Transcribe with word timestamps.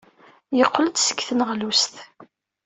Yeqqel-d 0.57 0.97
seg 0.99 1.19
tneɣlust. 1.27 1.95